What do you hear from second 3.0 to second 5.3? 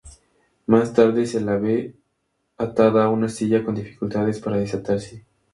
a una silla con dificultades para desatarse.